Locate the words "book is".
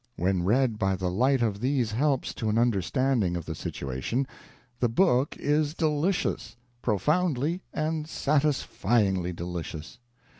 4.89-5.75